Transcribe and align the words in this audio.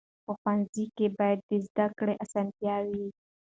په 0.25 0.31
ښوونځي 0.39 0.85
کې 0.95 1.07
باید 1.17 1.39
د 1.49 1.51
زده 1.67 1.87
کړې 1.97 2.13
اسانتیاوې 2.23 2.95
وي. 3.01 3.09